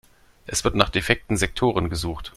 Es 0.47 0.63
wird 0.63 0.73
nach 0.73 0.89
defekten 0.89 1.37
Sektoren 1.37 1.87
gesucht. 1.87 2.29